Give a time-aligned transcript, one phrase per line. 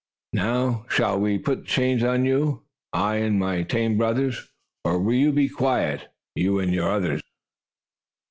[0.33, 4.49] Now shall we put the chains on you I and my tame brothers
[4.83, 7.21] or will you be quiet you and the others?"